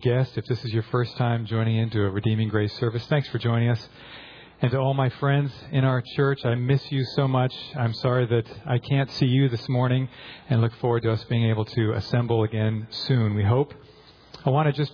[0.00, 3.38] guest, if this is your first time joining into a Redeeming Grace service, thanks for
[3.38, 3.88] joining us.
[4.62, 7.54] And to all my friends in our church, I miss you so much.
[7.76, 10.08] I'm sorry that I can't see you this morning
[10.48, 13.74] and look forward to us being able to assemble again soon, we hope.
[14.44, 14.92] I want to just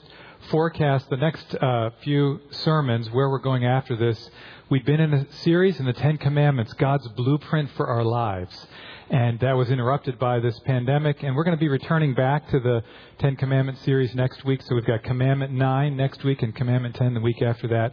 [0.50, 4.30] forecast the next uh, few sermons where we're going after this.
[4.68, 8.66] We've been in a series in the Ten Commandments, God's blueprint for our lives
[9.08, 11.22] and that was interrupted by this pandemic.
[11.22, 12.82] And we're going to be returning back to the
[13.18, 14.62] Ten Commandments series next week.
[14.62, 17.92] So we've got Commandment 9 next week and Commandment 10 the week after that.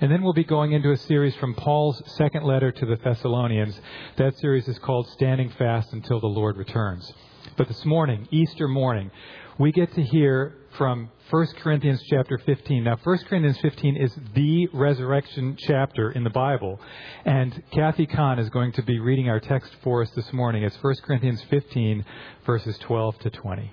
[0.00, 3.78] And then we'll be going into a series from Paul's second letter to the Thessalonians.
[4.16, 7.12] That series is called Standing Fast Until the Lord Returns.
[7.56, 9.10] But this morning, Easter morning,
[9.58, 12.84] we get to hear from 1 Corinthians chapter 15.
[12.84, 16.78] Now, 1 Corinthians 15 is the resurrection chapter in the Bible.
[17.24, 20.64] And Kathy Kahn is going to be reading our text for us this morning.
[20.64, 22.04] It's 1 Corinthians 15,
[22.44, 23.72] verses 12 to 20.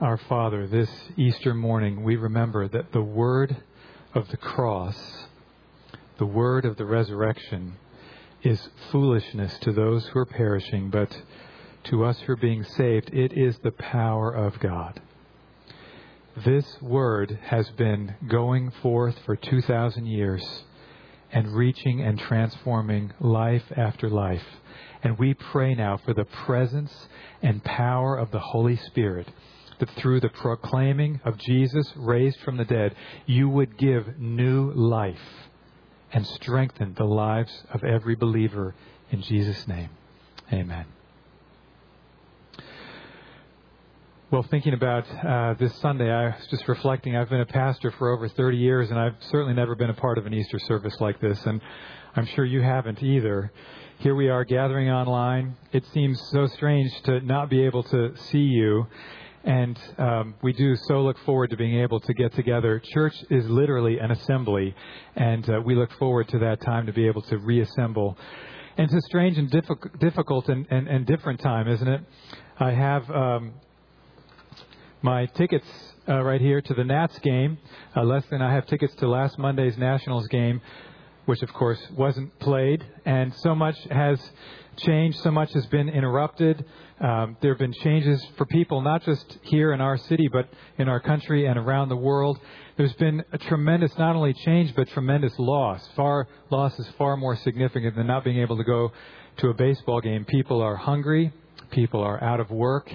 [0.00, 3.56] our Father, this Easter morning we remember that the word
[4.14, 4.96] of the cross,
[6.18, 7.74] the word of the resurrection,
[8.44, 11.20] is foolishness to those who are perishing, but
[11.82, 15.00] to us who are being saved, it is the power of God.
[16.44, 20.62] This word has been going forth for 2,000 years
[21.32, 24.46] and reaching and transforming life after life.
[25.02, 27.08] And we pray now for the presence
[27.42, 29.26] and power of the Holy Spirit
[29.78, 32.94] that through the proclaiming of Jesus raised from the dead,
[33.26, 35.48] you would give new life
[36.12, 38.74] and strengthen the lives of every believer
[39.10, 39.90] in Jesus' name.
[40.52, 40.86] Amen.
[44.30, 47.16] Well, thinking about uh, this Sunday, I was just reflecting.
[47.16, 50.18] I've been a pastor for over 30 years, and I've certainly never been a part
[50.18, 51.62] of an Easter service like this, and
[52.14, 53.50] I'm sure you haven't either.
[54.00, 55.56] Here we are gathering online.
[55.72, 58.86] It seems so strange to not be able to see you,
[59.44, 62.80] and um, we do so look forward to being able to get together.
[62.92, 64.74] Church is literally an assembly,
[65.16, 68.16] and uh, we look forward to that time to be able to reassemble.
[68.76, 69.50] And it's a strange and
[69.98, 72.00] difficult and, and, and different time, isn't it?
[72.58, 73.10] I have.
[73.10, 73.54] Um,
[75.02, 75.66] my tickets
[76.08, 77.58] uh, right here to the Nats game.
[77.96, 80.60] Uh, Leslie and I have tickets to last Monday's Nationals game,
[81.28, 82.82] which of course wasn't played.
[83.04, 84.18] And so much has
[84.78, 86.64] changed, so much has been interrupted.
[87.00, 90.88] Um, there have been changes for people, not just here in our city, but in
[90.88, 92.40] our country and around the world.
[92.78, 95.86] There's been a tremendous, not only change, but tremendous loss.
[95.94, 98.90] Far loss is far more significant than not being able to go
[99.36, 100.24] to a baseball game.
[100.24, 101.30] People are hungry.
[101.72, 102.90] People are out of work.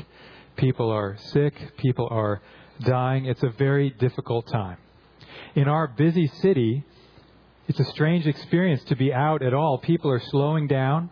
[0.56, 1.54] People are sick.
[1.78, 2.42] People are
[2.80, 3.26] dying.
[3.26, 4.78] It's a very difficult time.
[5.54, 6.84] In our busy city,
[7.68, 9.78] it's a strange experience to be out at all.
[9.78, 11.10] People are slowing down.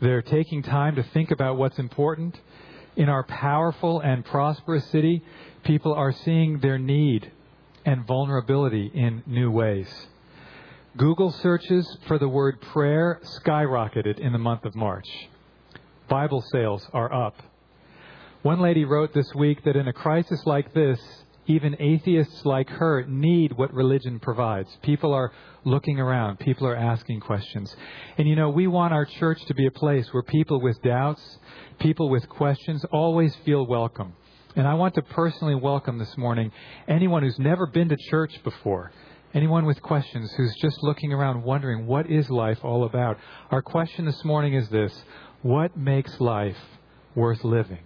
[0.00, 2.40] They're taking time to think about what's important.
[2.96, 5.22] In our powerful and prosperous city,
[5.62, 7.30] people are seeing their need
[7.84, 9.88] and vulnerability in new ways.
[10.96, 15.06] Google searches for the word prayer skyrocketed in the month of March.
[16.08, 17.36] Bible sales are up.
[18.42, 21.00] One lady wrote this week that in a crisis like this,
[21.46, 24.68] even atheists like her need what religion provides.
[24.82, 25.32] People are
[25.64, 27.74] looking around, people are asking questions.
[28.18, 31.38] And you know, we want our church to be a place where people with doubts,
[31.78, 34.14] people with questions always feel welcome.
[34.56, 36.50] And I want to personally welcome this morning
[36.88, 38.90] anyone who's never been to church before.
[39.34, 43.18] Anyone with questions who's just looking around wondering what is life all about?
[43.50, 45.04] Our question this morning is this
[45.42, 46.56] What makes life
[47.14, 47.80] worth living?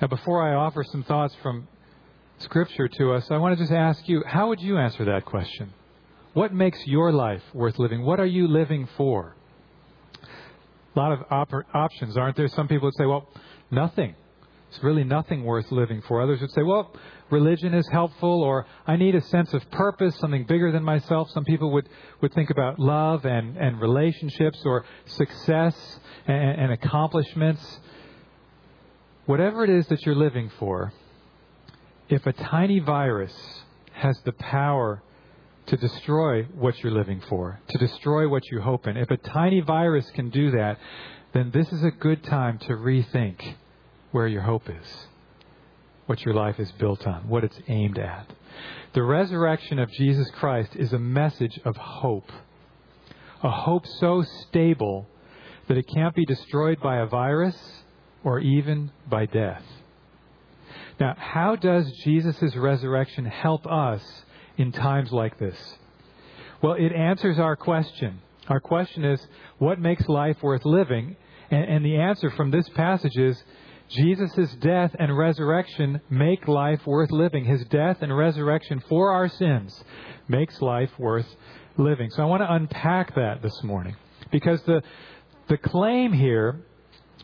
[0.00, 1.66] Now, before I offer some thoughts from
[2.40, 5.72] Scripture to us, I want to just ask you, how would you answer that question?
[6.34, 8.04] What makes your life worth living?
[8.04, 9.34] What are you living for?
[10.94, 12.46] A lot of op- options, aren't there?
[12.48, 13.28] Some people would say, well,
[13.72, 14.14] nothing.
[14.68, 16.22] It's really nothing worth living for.
[16.22, 16.94] Others would say, well,
[17.30, 21.30] religion is helpful, or I need a sense of purpose, something bigger than myself.
[21.30, 21.88] Some people would,
[22.20, 27.80] would think about love and, and relationships, or success and, and accomplishments.
[29.26, 30.92] Whatever it is that you're living for,
[32.08, 33.34] if a tiny virus
[33.92, 35.02] has the power
[35.66, 39.60] to destroy what you're living for, to destroy what you hope in, if a tiny
[39.60, 40.78] virus can do that,
[41.34, 43.54] then this is a good time to rethink
[44.12, 45.06] where your hope is,
[46.06, 48.26] what your life is built on, what it's aimed at.
[48.94, 52.30] The resurrection of Jesus Christ is a message of hope.
[53.42, 55.06] A hope so stable
[55.68, 57.56] that it can't be destroyed by a virus
[58.24, 59.62] or even by death.
[61.00, 64.02] Now, how does Jesus' resurrection help us
[64.56, 65.56] in times like this?
[66.60, 68.20] Well, it answers our question.
[68.48, 69.24] Our question is,
[69.58, 71.16] what makes life worth living?
[71.50, 73.42] And, and the answer from this passage is,
[73.90, 77.44] Jesus' death and resurrection make life worth living.
[77.44, 79.82] His death and resurrection for our sins
[80.28, 81.26] makes life worth
[81.78, 82.10] living.
[82.10, 83.96] So I want to unpack that this morning.
[84.30, 84.82] Because the,
[85.48, 86.60] the claim here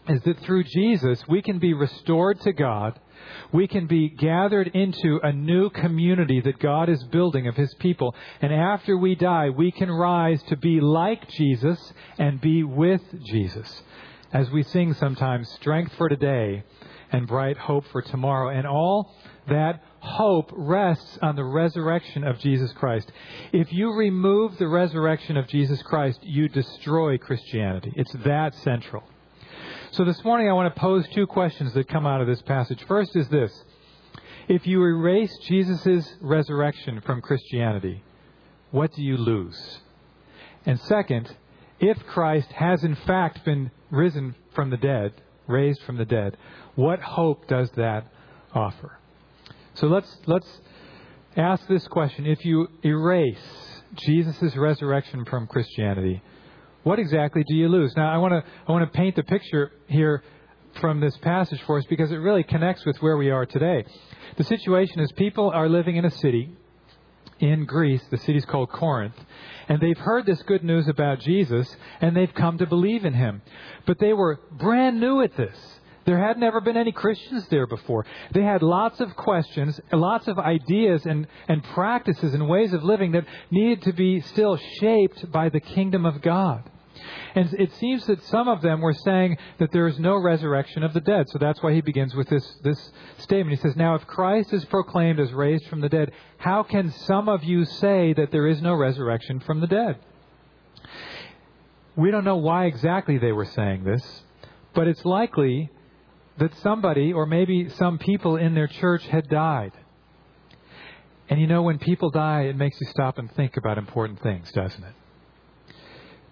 [0.09, 2.99] is that through Jesus we can be restored to God.
[3.53, 8.15] We can be gathered into a new community that God is building of His people.
[8.41, 13.83] And after we die, we can rise to be like Jesus and be with Jesus
[14.33, 16.65] as we sing sometimes, strength for today
[17.13, 18.49] and bright hope for tomorrow.
[18.49, 19.15] And all
[19.49, 23.11] that hope rests on the resurrection of Jesus Christ.
[23.53, 27.93] If you remove the resurrection of Jesus Christ, you destroy Christianity.
[27.95, 29.05] It's that central.
[29.95, 32.83] So this morning I want to pose two questions that come out of this passage.
[32.89, 33.53] First is this.
[34.49, 38.03] If you erase Jesus' resurrection from Christianity,
[38.73, 39.79] what do you lose?
[40.67, 41.33] And second,
[41.79, 45.13] if Christ has in fact been risen from the dead,
[45.47, 46.39] raised from the dead,
[46.75, 48.09] what hope does that
[48.53, 48.99] offer?
[49.75, 50.61] So let's let's
[51.37, 52.27] ask this question.
[52.27, 53.39] If you erase
[53.95, 56.21] Jesus' resurrection from Christianity,
[56.85, 57.95] what exactly do you lose?
[57.97, 60.23] Now I want to I want to paint the picture here
[60.81, 63.85] from this passage for us because it really connects with where we are today.
[64.37, 66.51] The situation is people are living in a city
[67.41, 69.15] in Greece, the city's called Corinth,
[69.69, 73.43] and they've heard this good news about Jesus, and they've come to believe in him.
[73.87, 75.57] But they were brand new at this.
[76.05, 78.05] There had never been any Christians there before.
[78.33, 83.13] They had lots of questions, lots of ideas and, and practices and ways of living
[83.13, 86.71] that needed to be still shaped by the kingdom of God.
[87.35, 90.93] And it seems that some of them were saying that there is no resurrection of
[90.93, 91.29] the dead.
[91.31, 93.59] So that's why he begins with this, this statement.
[93.59, 97.29] He says, Now, if Christ is proclaimed as raised from the dead, how can some
[97.29, 99.99] of you say that there is no resurrection from the dead?
[101.97, 104.23] We don't know why exactly they were saying this,
[104.75, 105.71] but it's likely
[106.39, 109.73] that somebody, or maybe some people in their church, had died.
[111.29, 114.51] And you know, when people die, it makes you stop and think about important things,
[114.53, 114.95] doesn't it?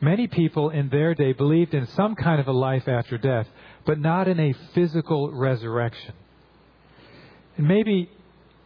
[0.02, 3.46] Many people in their day believed in some kind of a life after death,
[3.87, 6.14] but not in a physical resurrection.
[7.56, 8.10] And maybe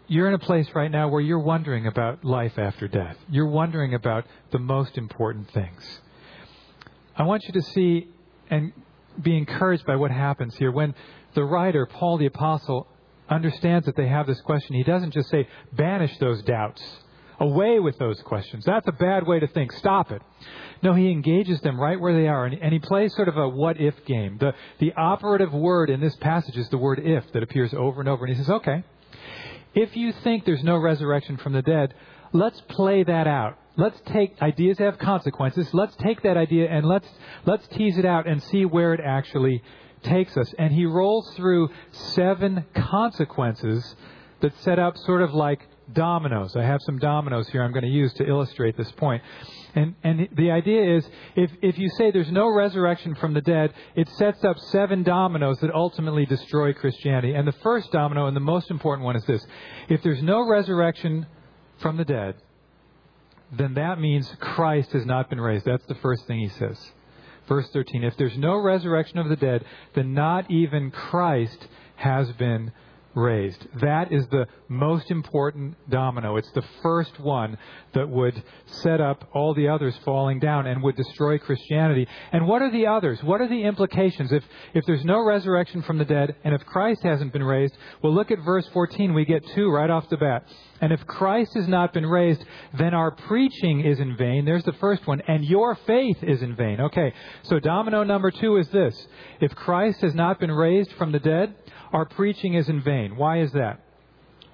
[0.09, 3.19] you're in a place right now where you're wondering about life after death.
[3.29, 6.01] You're wondering about the most important things.
[7.15, 8.09] I want you to see
[8.49, 8.73] and
[9.21, 10.73] be encouraged by what happens here.
[10.73, 10.95] When
[11.35, 12.87] the writer, Paul the Apostle,
[13.29, 16.83] understands that they have this question, he doesn't just say, banish those doubts.
[17.39, 18.65] Away with those questions.
[18.65, 19.73] That's a bad way to think.
[19.73, 20.23] Stop it.
[20.83, 23.49] No, he engages them right where they are, and, and he plays sort of a
[23.49, 24.39] what if game.
[24.39, 28.09] The, the operative word in this passage is the word if that appears over and
[28.09, 28.25] over.
[28.25, 28.85] And he says, okay,
[29.75, 31.95] if you think there's no resurrection from the dead,
[32.33, 33.59] let's play that out.
[33.77, 35.69] Let's take ideas have consequences.
[35.75, 37.07] Let's take that idea and let's
[37.45, 39.63] let's tease it out and see where it actually
[40.03, 40.55] takes us.
[40.59, 43.95] And he rolls through seven consequences
[44.41, 45.61] that set up sort of like
[45.93, 46.57] dominoes.
[46.57, 49.23] I have some dominoes here I'm going to use to illustrate this point.
[49.75, 53.73] And, and the idea is if, if you say there's no resurrection from the dead,
[53.95, 57.35] it sets up seven dominoes that ultimately destroy Christianity.
[57.35, 59.45] And the first domino, and the most important one, is this
[59.89, 61.27] if there's no resurrection
[61.79, 62.37] from the dead,
[63.53, 65.67] then that means Christ has not been raised.
[65.67, 66.79] That's the first thing he says.
[67.47, 69.65] Verse 13 If there's no resurrection of the dead,
[69.95, 72.73] then not even Christ has been raised.
[73.81, 76.37] That is the most important domino.
[76.37, 77.57] It's the first one
[77.95, 82.07] that would set up all the others falling down and would destroy Christianity.
[82.33, 83.23] And what are the others?
[83.23, 84.33] What are the implications?
[84.33, 84.45] If,
[84.75, 88.31] if there's no resurrection from the dead and if Christ hasn't been raised, well, look
[88.31, 89.15] at verse 14.
[89.15, 90.45] We get two right off the bat.
[90.81, 92.45] And if Christ has not been raised,
[92.79, 94.45] then our preaching is in vain.
[94.45, 95.23] There's the first one.
[95.27, 96.81] And your faith is in vain.
[96.81, 97.13] Okay,
[97.45, 99.07] so domino number two is this.
[99.41, 101.55] If Christ has not been raised from the dead,
[101.93, 103.17] our preaching is in vain.
[103.17, 103.81] Why is that?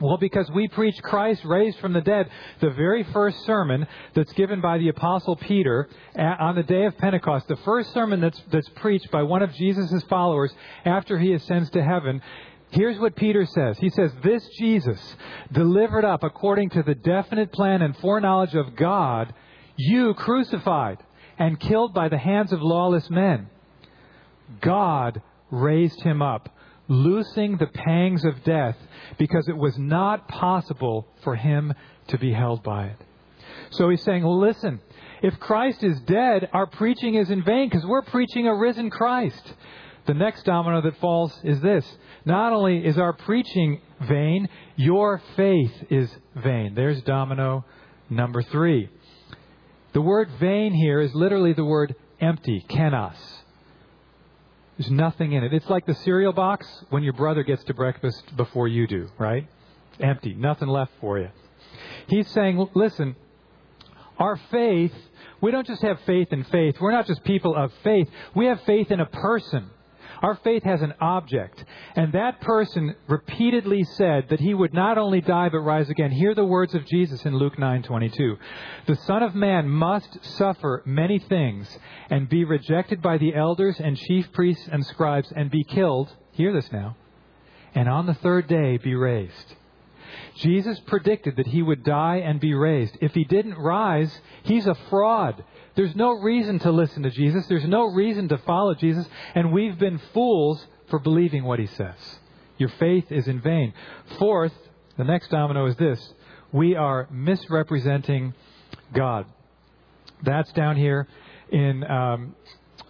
[0.03, 2.29] Well, because we preach Christ raised from the dead,
[2.61, 3.87] the very first sermon
[4.17, 8.43] that's given by the Apostle Peter on the day of Pentecost, the first sermon that's,
[8.51, 10.53] that's preached by one of Jesus' followers
[10.85, 12.21] after he ascends to heaven,
[12.73, 13.79] Here's what Peter says.
[13.79, 14.99] He says, This Jesus,
[15.53, 19.35] delivered up according to the definite plan and foreknowledge of God,
[19.77, 20.99] you crucified
[21.39, 23.51] and killed by the hands of lawless men.
[24.61, 26.49] God raised him up
[26.89, 28.77] loosing the pangs of death
[29.19, 31.75] because it was not possible for him
[32.09, 32.99] to be held by it.
[33.71, 34.81] So he's saying, listen,
[35.23, 39.55] if Christ is dead, our preaching is in vain because we're preaching a risen Christ.
[40.07, 41.87] The next domino that falls is this.
[42.25, 46.75] Not only is our preaching vain, your faith is vain.
[46.75, 47.65] There's domino
[48.11, 48.89] number three.
[49.93, 53.17] The word vain here is literally the word empty, kenos.
[54.79, 55.53] There's nothing in it.
[55.53, 59.47] It's like the cereal box when your brother gets to breakfast before you do, right?
[60.01, 61.29] Empty, nothing left for you.
[62.09, 63.15] He's saying, listen,
[64.19, 64.95] our faith,
[65.41, 66.77] we don't just have faith in faith.
[66.81, 68.09] We're not just people of faith.
[68.35, 69.71] We have faith in a person.
[70.23, 71.65] Our faith has an object.
[71.97, 76.13] And that person repeatedly said that he would not only die but rise again.
[76.13, 78.39] Hear the words of Jesus in Luke 9:22.
[78.87, 83.97] The Son of Man must suffer many things and be rejected by the elders and
[83.97, 86.15] chief priests and scribes and be killed.
[86.33, 86.97] Hear this now.
[87.75, 89.57] And on the third day be raised.
[90.37, 92.97] Jesus predicted that he would die and be raised.
[93.01, 95.45] If he didn't rise, he's a fraud.
[95.75, 97.47] There's no reason to listen to Jesus.
[97.47, 99.07] There's no reason to follow Jesus.
[99.35, 101.97] And we've been fools for believing what he says.
[102.59, 103.73] Your faith is in vain.
[104.19, 104.53] Fourth,
[104.97, 106.13] the next domino is this
[106.53, 108.35] we are misrepresenting
[108.93, 109.27] God.
[110.23, 111.09] That's down here
[111.51, 112.37] in, um,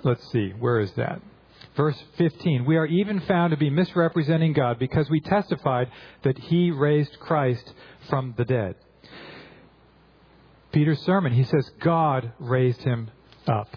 [0.03, 1.23] let's see, where is that?
[1.77, 2.65] Verse 15.
[2.67, 5.91] We are even found to be misrepresenting God because we testified
[6.23, 7.73] that he raised Christ
[8.11, 8.75] from the dead.
[10.73, 13.11] Peter's sermon, he says, God raised him
[13.47, 13.69] up.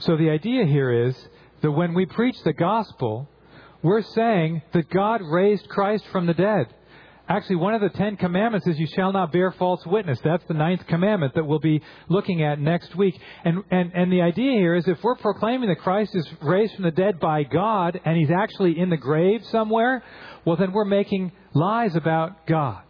[0.00, 1.16] So the idea here is
[1.62, 3.28] that when we preach the gospel,
[3.82, 6.66] we're saying that God raised Christ from the dead.
[7.28, 10.20] Actually, one of the Ten Commandments is you shall not bear false witness.
[10.22, 13.18] That's the ninth commandment that we'll be looking at next week.
[13.44, 16.84] And, and, and the idea here is if we're proclaiming that Christ is raised from
[16.84, 20.04] the dead by God and he's actually in the grave somewhere,
[20.44, 22.84] well, then we're making lies about God.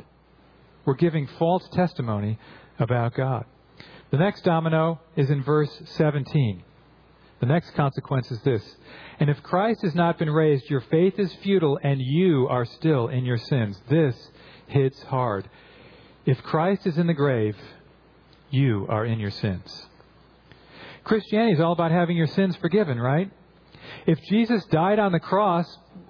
[0.84, 2.38] We're giving false testimony
[2.78, 3.46] about God.
[4.10, 6.62] The next domino is in verse 17.
[7.40, 8.62] The next consequence is this.
[9.20, 13.08] And if Christ has not been raised, your faith is futile and you are still
[13.08, 13.80] in your sins.
[13.90, 14.16] This
[14.68, 15.48] hits hard.
[16.24, 17.56] If Christ is in the grave,
[18.50, 19.86] you are in your sins.
[21.04, 23.30] Christianity is all about having your sins forgiven, right?
[24.06, 25.66] If Jesus died on the cross,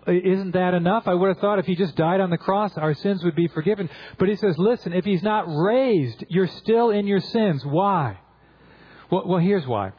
[0.07, 1.07] isn't that enough?
[1.07, 3.49] I would have thought if he just died on the cross, our sins would be
[3.49, 3.91] forgiven.
[4.19, 7.65] But he says, listen, if he's not raised, you're still in your sins.
[7.65, 8.19] Why?
[9.11, 9.93] Well, well here's why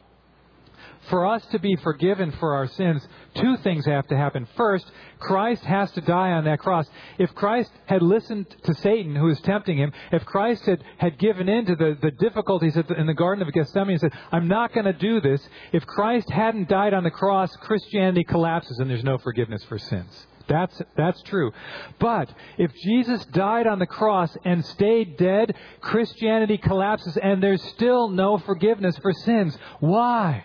[1.08, 4.46] for us to be forgiven for our sins, two things have to happen.
[4.56, 6.86] First, Christ has to die on that cross.
[7.18, 11.48] If Christ had listened to Satan, who was tempting him, if Christ had, had given
[11.48, 14.72] in to the, the difficulties the, in the Garden of Gethsemane and said, I'm not
[14.72, 19.04] going to do this, if Christ hadn't died on the cross, Christianity collapses and there's
[19.04, 20.26] no forgiveness for sins.
[20.48, 21.52] That's, that's true.
[21.98, 28.08] But if Jesus died on the cross and stayed dead, Christianity collapses and there's still
[28.08, 29.56] no forgiveness for sins.
[29.80, 30.44] Why?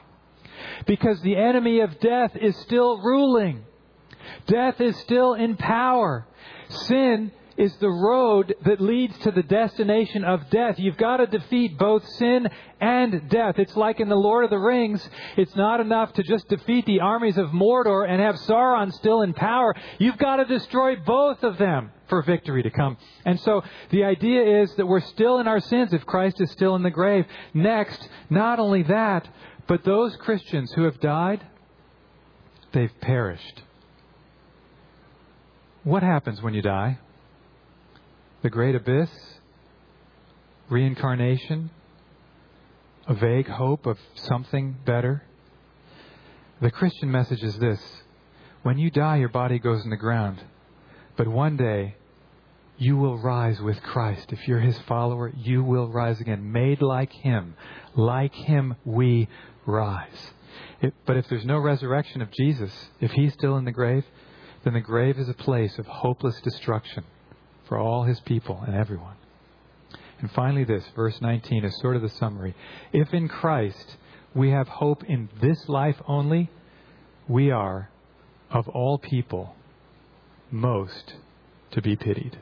[0.85, 3.65] Because the enemy of death is still ruling.
[4.47, 6.27] Death is still in power.
[6.69, 10.75] Sin is the road that leads to the destination of death.
[10.79, 12.49] You've got to defeat both sin
[12.81, 13.59] and death.
[13.59, 17.01] It's like in the Lord of the Rings, it's not enough to just defeat the
[17.01, 19.75] armies of Mordor and have Sauron still in power.
[19.99, 22.95] You've got to destroy both of them for victory to come.
[23.25, 26.75] And so the idea is that we're still in our sins if Christ is still
[26.75, 27.25] in the grave.
[27.55, 29.27] Next, not only that,
[29.65, 31.43] but those Christians who have died,
[32.71, 33.63] they've perished.
[35.83, 36.99] What happens when you die?
[38.43, 39.09] The great abyss?
[40.69, 41.71] Reincarnation?
[43.07, 45.23] A vague hope of something better?
[46.61, 47.81] The Christian message is this
[48.61, 50.43] when you die, your body goes in the ground.
[51.15, 51.95] But one day,
[52.77, 54.31] you will rise with Christ.
[54.31, 56.51] If you're his follower, you will rise again.
[56.51, 57.55] Made like him.
[57.95, 59.27] Like him, we
[59.65, 60.31] rise.
[60.81, 64.05] It, but if there's no resurrection of Jesus, if he's still in the grave,
[64.63, 67.03] then the grave is a place of hopeless destruction
[67.67, 69.15] for all his people and everyone.
[70.19, 72.55] And finally, this, verse 19, is sort of the summary.
[72.91, 73.97] If in Christ
[74.33, 76.49] we have hope in this life only,
[77.27, 77.89] we are,
[78.49, 79.55] of all people,
[80.49, 81.15] most
[81.71, 82.37] to be pitied.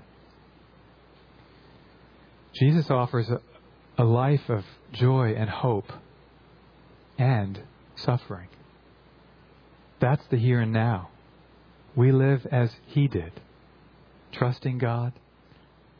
[2.53, 3.41] Jesus offers a,
[3.97, 5.91] a life of joy and hope
[7.17, 7.61] and
[7.95, 8.49] suffering.
[9.99, 11.09] That's the here and now.
[11.95, 13.31] We live as He did,
[14.31, 15.13] trusting God,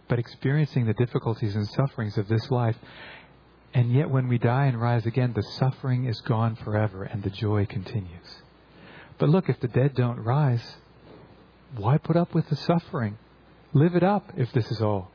[0.07, 2.77] but experiencing the difficulties and sufferings of this life.
[3.73, 7.29] And yet, when we die and rise again, the suffering is gone forever and the
[7.29, 8.41] joy continues.
[9.17, 10.75] But look, if the dead don't rise,
[11.77, 13.17] why put up with the suffering?
[13.73, 15.10] Live it up if this is all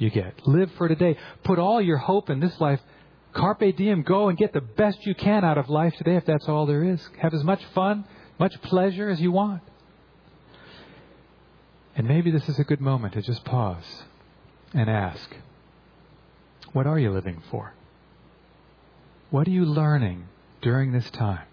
[0.00, 0.46] you get.
[0.46, 1.16] Live for today.
[1.44, 2.80] Put all your hope in this life.
[3.32, 6.48] Carpe diem, go and get the best you can out of life today if that's
[6.48, 7.00] all there is.
[7.20, 8.04] Have as much fun,
[8.38, 9.62] much pleasure as you want.
[11.94, 14.04] And maybe this is a good moment to just pause
[14.72, 15.36] and ask
[16.72, 17.74] what are you living for?
[19.30, 20.28] What are you learning
[20.62, 21.46] during this time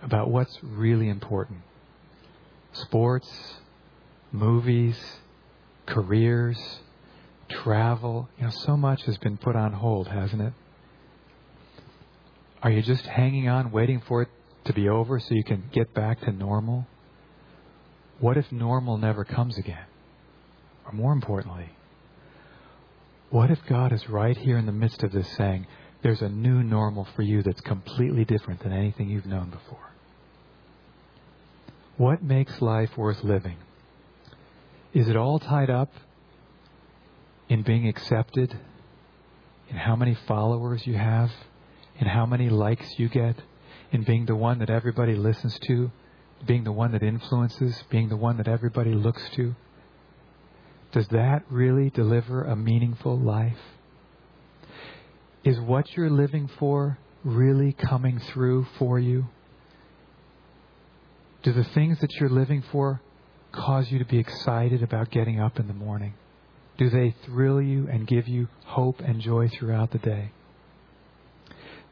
[0.00, 1.60] about what's really important?
[2.72, 3.28] Sports,
[4.32, 4.96] movies,
[5.86, 6.80] careers,
[7.48, 8.28] travel.
[8.38, 10.52] You know, so much has been put on hold, hasn't it?
[12.62, 14.28] Are you just hanging on, waiting for it
[14.64, 16.86] to be over so you can get back to normal?
[18.20, 19.86] What if normal never comes again?
[20.84, 21.70] Or more importantly,
[23.30, 25.66] what if God is right here in the midst of this saying,
[26.02, 29.92] there's a new normal for you that's completely different than anything you've known before?
[31.96, 33.56] What makes life worth living?
[34.94, 35.92] Is it all tied up
[37.48, 38.58] in being accepted,
[39.68, 41.30] in how many followers you have,
[41.98, 43.36] in how many likes you get,
[43.90, 45.90] in being the one that everybody listens to,
[46.46, 49.54] being the one that influences, being the one that everybody looks to?
[50.92, 53.58] Does that really deliver a meaningful life?
[55.44, 59.26] Is what you're living for really coming through for you?
[61.42, 63.00] Do the things that you're living for
[63.52, 66.14] cause you to be excited about getting up in the morning?
[66.78, 70.30] Do they thrill you and give you hope and joy throughout the day?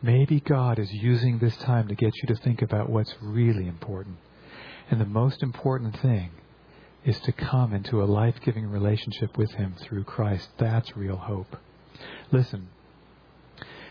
[0.01, 4.19] Maybe God is using this time to get you to think about what's really important.
[4.89, 6.31] And the most important thing
[7.05, 10.49] is to come into a life giving relationship with Him through Christ.
[10.59, 11.57] That's real hope.
[12.31, 12.69] Listen,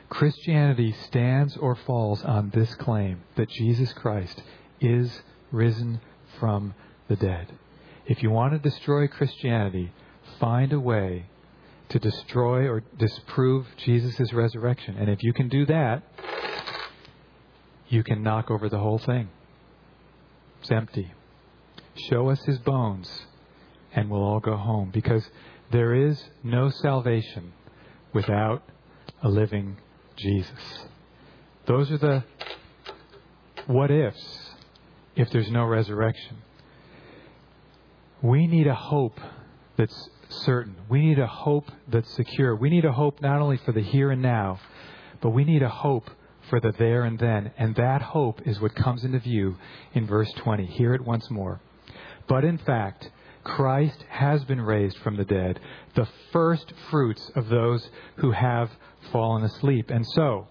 [0.09, 4.41] Christianity stands or falls on this claim that Jesus Christ
[4.79, 5.99] is risen
[6.39, 6.73] from
[7.07, 7.51] the dead.
[8.05, 9.91] If you want to destroy Christianity,
[10.39, 11.25] find a way
[11.89, 14.97] to destroy or disprove Jesus' resurrection.
[14.97, 16.03] And if you can do that,
[17.87, 19.29] you can knock over the whole thing.
[20.61, 21.11] It's empty.
[22.09, 23.27] Show us his bones,
[23.93, 24.89] and we'll all go home.
[24.91, 25.29] Because
[25.71, 27.53] there is no salvation
[28.13, 28.63] without
[29.21, 29.77] a living
[30.17, 30.85] Jesus.
[31.65, 32.23] Those are the
[33.67, 34.51] what ifs
[35.15, 36.37] if there's no resurrection.
[38.21, 39.19] We need a hope
[39.77, 40.75] that's certain.
[40.89, 42.55] We need a hope that's secure.
[42.55, 44.59] We need a hope not only for the here and now,
[45.21, 46.09] but we need a hope
[46.49, 47.51] for the there and then.
[47.57, 49.57] And that hope is what comes into view
[49.93, 50.65] in verse 20.
[50.65, 51.61] Hear it once more.
[52.27, 53.09] But in fact,
[53.43, 55.59] Christ has been raised from the dead,
[55.95, 58.71] the first fruits of those who have
[59.11, 59.91] fallen asleep.
[59.91, 60.47] And so,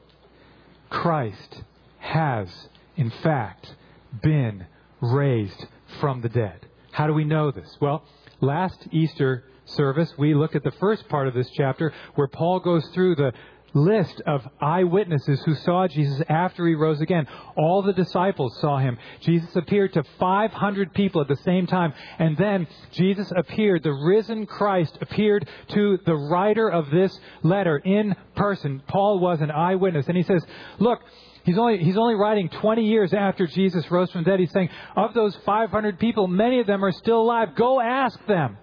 [0.91, 1.63] Christ
[1.99, 2.49] has,
[2.97, 3.75] in fact,
[4.23, 4.67] been
[5.01, 5.67] raised
[6.01, 6.67] from the dead.
[6.93, 7.77] How do we know this?
[7.81, 8.05] Well,
[8.41, 12.87] last Easter service, we looked at the first part of this chapter where Paul goes
[12.95, 13.33] through the
[13.75, 17.27] list of eyewitnesses who saw Jesus after he rose again.
[17.57, 18.97] All the disciples saw him.
[19.21, 21.93] Jesus appeared to 500 people at the same time.
[22.19, 28.15] And then Jesus appeared, the risen Christ appeared to the writer of this letter in
[28.37, 28.83] person.
[28.87, 30.07] Paul was an eyewitness.
[30.07, 30.45] And he says,
[30.79, 31.01] Look,
[31.45, 34.41] He's only, he's only writing 20 years after Jesus rose from the dead.
[34.41, 37.55] He's saying, of those 500 people, many of them are still alive.
[37.55, 38.57] Go ask them.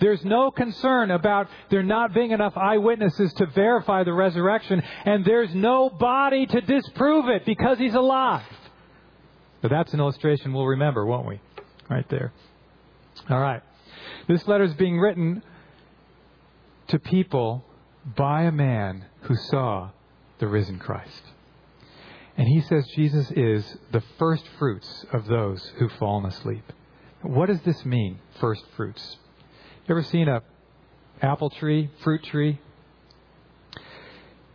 [0.00, 5.54] There's no concern about there not being enough eyewitnesses to verify the resurrection, and there's
[5.54, 8.46] no body to disprove it because he's alive.
[9.60, 11.40] But that's an illustration we'll remember, won't we?
[11.90, 12.32] Right there.
[13.28, 13.62] All right.
[14.28, 15.42] This letter is being written
[16.88, 17.64] to people
[18.16, 19.90] by a man who saw
[20.38, 21.22] the risen Christ.
[22.36, 26.72] And he says Jesus is the first fruits of those who've fallen asleep.
[27.22, 29.16] What does this mean, first fruits?
[29.88, 30.42] You ever seen a
[31.22, 32.60] apple tree, fruit tree?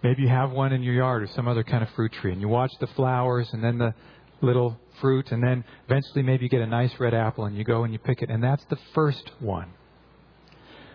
[0.04, 2.39] Maybe you have one in your yard or some other kind of fruit tree, and
[2.39, 3.96] you watch the flowers and then the
[4.41, 7.84] little fruit, and then eventually maybe you get a nice red apple and you go
[7.84, 9.72] and you pick it, and that's the first one.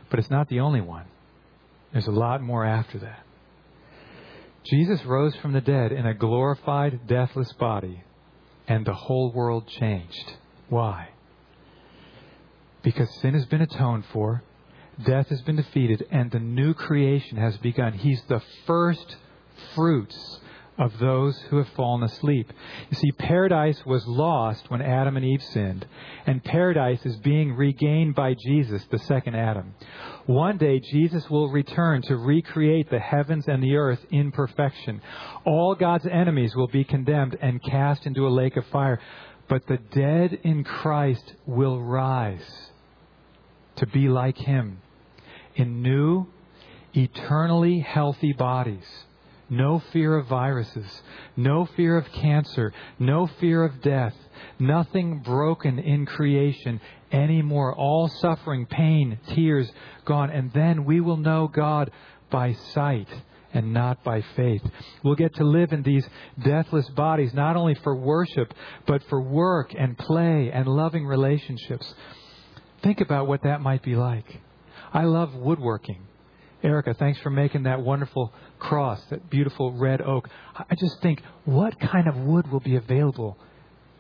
[0.08, 1.06] But it's not the only one.
[1.92, 3.24] There's a lot more after that.
[4.64, 8.04] Jesus rose from the dead in a glorified, deathless body,
[8.68, 10.34] and the whole world changed.
[10.68, 11.08] Why?
[12.82, 14.42] Because sin has been atoned for,
[15.04, 17.92] death has been defeated, and the new creation has begun.
[17.92, 19.16] He's the first
[19.74, 20.40] fruits
[20.78, 22.52] of those who have fallen asleep.
[22.88, 25.84] You see, paradise was lost when Adam and Eve sinned,
[26.24, 29.74] and paradise is being regained by Jesus, the second Adam.
[30.26, 35.00] One day, Jesus will return to recreate the heavens and the earth in perfection.
[35.44, 39.00] All God's enemies will be condemned and cast into a lake of fire,
[39.48, 42.70] but the dead in Christ will rise
[43.76, 44.80] to be like Him
[45.54, 46.26] in new,
[46.94, 48.86] eternally healthy bodies
[49.50, 51.02] no fear of viruses,
[51.36, 54.14] no fear of cancer, no fear of death,
[54.58, 56.80] nothing broken in creation
[57.10, 57.74] anymore.
[57.74, 59.70] All suffering, pain, tears
[60.04, 60.30] gone.
[60.30, 61.90] And then we will know God
[62.30, 63.08] by sight
[63.52, 64.62] and not by faith.
[65.02, 66.06] We'll get to live in these
[66.44, 68.52] deathless bodies, not only for worship,
[68.86, 71.94] but for work and play and loving relationships.
[72.82, 74.40] Think about what that might be like.
[74.92, 76.02] I love woodworking.
[76.62, 80.28] Erica, thanks for making that wonderful cross, that beautiful red oak.
[80.56, 83.38] I just think, what kind of wood will be available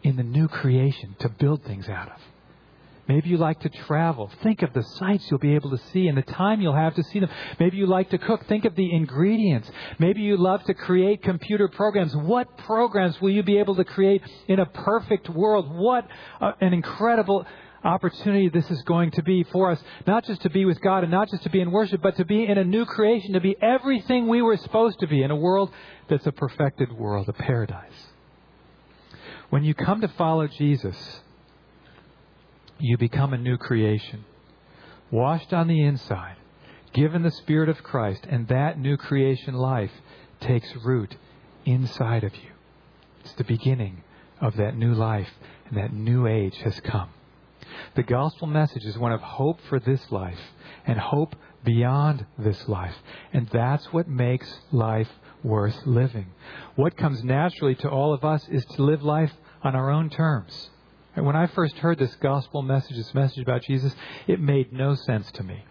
[0.02, 2.20] in the new creation to build things out of?
[3.08, 4.30] Maybe you like to travel.
[4.42, 7.02] Think of the sights you'll be able to see and the time you'll have to
[7.02, 7.30] see them.
[7.58, 8.46] Maybe you like to cook.
[8.46, 9.70] Think of the ingredients.
[9.98, 12.14] Maybe you love to create computer programs.
[12.14, 15.74] What programs will you be able to create in a perfect world?
[15.74, 16.06] What
[16.40, 17.46] an incredible
[17.82, 21.10] opportunity this is going to be for us, not just to be with God and
[21.10, 23.56] not just to be in worship, but to be in a new creation, to be
[23.62, 25.70] everything we were supposed to be in a world
[26.10, 28.08] that's a perfected world, a paradise.
[29.48, 31.20] When you come to follow Jesus,
[32.78, 34.24] you become a new creation,
[35.10, 36.36] washed on the inside,
[36.92, 39.92] given the Spirit of Christ, and that new creation life
[40.40, 41.16] takes root
[41.64, 42.50] inside of you.
[43.20, 44.02] It's the beginning
[44.40, 45.30] of that new life,
[45.68, 47.10] and that new age has come.
[47.94, 50.40] The gospel message is one of hope for this life
[50.86, 52.94] and hope beyond this life.
[53.32, 55.10] And that's what makes life
[55.42, 56.26] worth living.
[56.76, 60.70] What comes naturally to all of us is to live life on our own terms.
[61.18, 63.92] And when I first heard this gospel message, this message about Jesus,
[64.28, 65.64] it made no sense to me.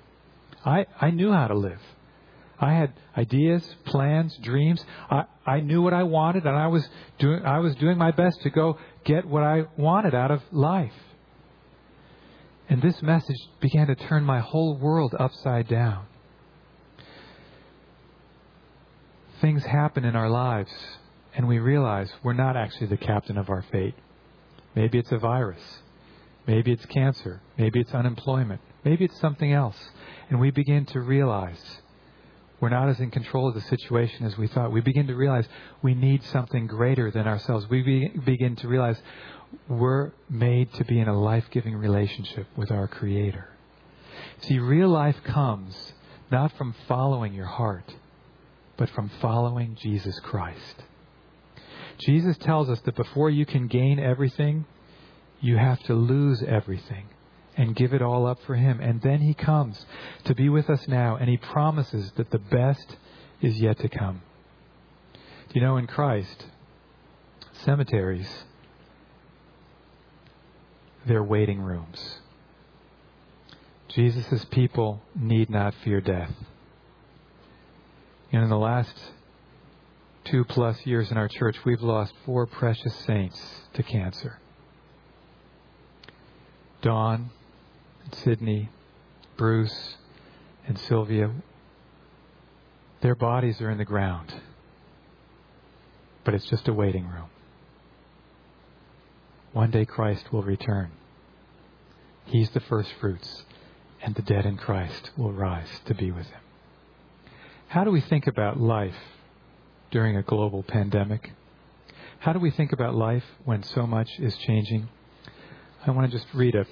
[0.65, 1.79] I, I knew how to live.
[2.59, 4.83] I had ideas, plans, dreams.
[5.09, 6.85] I, I knew what I wanted, and I was
[7.17, 10.91] doing I was doing my best to go get what I wanted out of life.
[12.67, 16.07] And this message began to turn my whole world upside down.
[19.39, 20.73] Things happen in our lives,
[21.37, 23.95] and we realize we're not actually the captain of our fate.
[24.77, 25.63] Maybe it's a virus.
[26.45, 27.41] Maybe it's cancer.
[27.57, 28.61] Maybe it's unemployment.
[28.85, 29.75] Maybe it's something else.
[30.29, 31.59] And we begin to realize
[32.59, 34.71] we're not as in control of the situation as we thought.
[34.71, 35.47] We begin to realize
[35.81, 37.67] we need something greater than ourselves.
[37.67, 39.01] We be, begin to realize
[39.67, 43.49] we're made to be in a life giving relationship with our Creator.
[44.41, 45.93] See, real life comes
[46.31, 47.95] not from following your heart,
[48.77, 50.83] but from following Jesus Christ.
[51.99, 54.65] Jesus tells us that before you can gain everything,
[55.39, 57.07] you have to lose everything
[57.55, 58.79] and give it all up for Him.
[58.79, 59.85] And then He comes
[60.25, 62.97] to be with us now, and He promises that the best
[63.41, 64.21] is yet to come.
[65.49, 66.45] Do you know, in Christ,
[67.65, 68.29] cemeteries,
[71.05, 72.19] they're waiting rooms.
[73.87, 76.31] Jesus' people need not fear death.
[78.31, 78.95] And in the last
[80.29, 83.39] two plus years in our church, we've lost four precious saints
[83.73, 84.39] to cancer.
[86.81, 87.29] Don,
[88.11, 88.69] Sydney,
[89.37, 89.95] Bruce,
[90.67, 91.31] and Sylvia,
[93.01, 94.33] their bodies are in the ground.
[96.23, 97.29] But it's just a waiting room.
[99.53, 100.91] One day Christ will return.
[102.25, 103.43] He's the first fruits,
[104.01, 106.41] and the dead in Christ will rise to be with him.
[107.69, 108.95] How do we think about life
[109.97, 111.31] during a global pandemic?
[112.19, 114.87] How do we think about life when so much is changing?
[115.87, 116.67] I want to just read a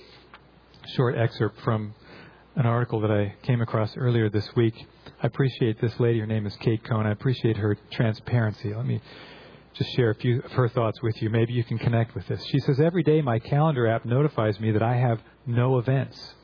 [0.89, 1.95] short excerpt from
[2.55, 4.75] an article that I came across earlier this week.
[5.23, 6.19] I appreciate this lady.
[6.19, 7.07] Her name is Kate Cohen.
[7.07, 8.75] I appreciate her transparency.
[8.75, 9.01] Let me
[9.73, 11.31] just share a few of her thoughts with you.
[11.31, 12.45] Maybe you can connect with this.
[12.51, 16.35] She says, Every day my calendar app notifies me that I have no events.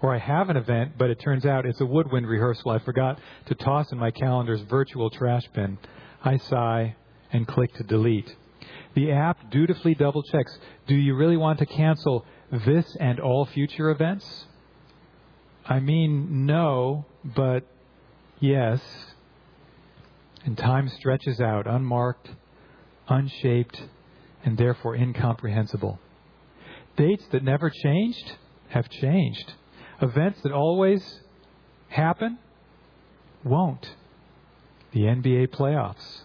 [0.00, 3.18] Or I have an event, but it turns out it's a woodwind rehearsal I forgot
[3.48, 5.76] to toss in my calendar's virtual trash bin.
[6.26, 6.96] I sigh
[7.32, 8.34] and click to delete.
[8.94, 10.58] The app dutifully double checks
[10.88, 14.46] Do you really want to cancel this and all future events?
[15.64, 17.64] I mean, no, but
[18.40, 18.80] yes.
[20.44, 22.28] And time stretches out, unmarked,
[23.08, 23.80] unshaped,
[24.44, 26.00] and therefore incomprehensible.
[26.96, 28.32] Dates that never changed
[28.68, 29.52] have changed.
[30.02, 31.20] Events that always
[31.88, 32.38] happen
[33.44, 33.94] won't.
[34.96, 36.22] The NBA playoffs,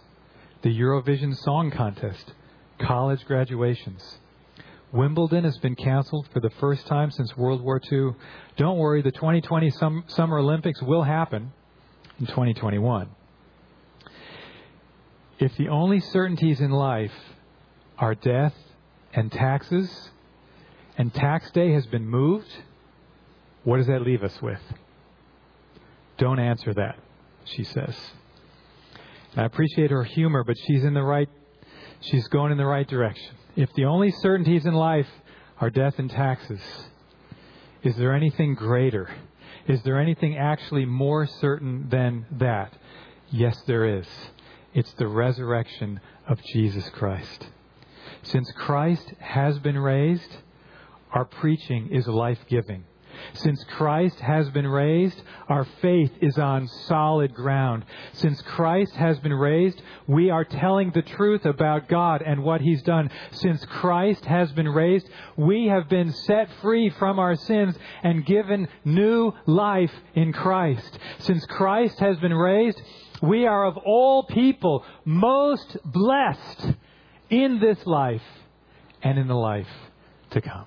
[0.62, 2.32] the Eurovision Song Contest,
[2.80, 4.16] college graduations.
[4.92, 8.12] Wimbledon has been canceled for the first time since World War II.
[8.56, 9.68] Don't worry, the 2020
[10.06, 11.52] Summer Olympics will happen
[12.18, 13.10] in 2021.
[15.38, 17.12] If the only certainties in life
[17.98, 18.54] are death
[19.12, 20.08] and taxes,
[20.96, 22.48] and tax day has been moved,
[23.64, 24.62] what does that leave us with?
[26.16, 26.96] Don't answer that,
[27.44, 27.94] she says.
[29.36, 31.28] I appreciate her humor, but she's in the right
[32.00, 33.34] she's going in the right direction.
[33.56, 35.08] If the only certainties in life
[35.60, 36.60] are death and taxes,
[37.82, 39.10] is there anything greater?
[39.66, 42.72] Is there anything actually more certain than that?
[43.30, 44.06] Yes, there is.
[44.74, 47.46] It's the resurrection of Jesus Christ.
[48.22, 50.36] Since Christ has been raised,
[51.12, 52.84] our preaching is life giving.
[53.34, 57.84] Since Christ has been raised, our faith is on solid ground.
[58.12, 62.82] Since Christ has been raised, we are telling the truth about God and what He's
[62.82, 63.10] done.
[63.32, 68.68] Since Christ has been raised, we have been set free from our sins and given
[68.84, 70.98] new life in Christ.
[71.20, 72.80] Since Christ has been raised,
[73.22, 76.72] we are of all people most blessed
[77.30, 78.22] in this life
[79.02, 79.68] and in the life
[80.30, 80.66] to come.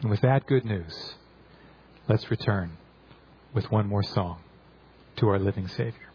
[0.00, 1.14] And with that good news,
[2.08, 2.78] let's return
[3.52, 4.40] with one more song
[5.16, 6.09] to our living Savior.